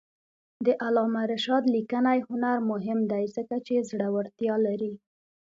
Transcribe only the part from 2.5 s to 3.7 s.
مهم دی ځکه